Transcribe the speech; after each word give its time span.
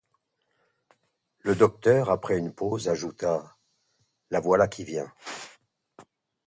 Le 1.41 1.53
docteur, 1.53 2.09
après 2.09 2.35
une 2.39 2.51
pause, 2.55 2.89
ajouta:— 2.89 3.55
La 4.31 4.39
voilà 4.39 4.67
qui 4.67 4.83
vient. 4.83 5.13